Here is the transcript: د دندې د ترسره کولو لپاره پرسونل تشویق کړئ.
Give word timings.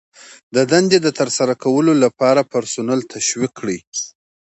د 0.55 0.57
دندې 0.71 0.97
د 1.01 1.07
ترسره 1.19 1.53
کولو 1.63 1.93
لپاره 2.03 2.41
پرسونل 2.53 2.99
تشویق 3.13 3.51
کړئ. 3.59 3.79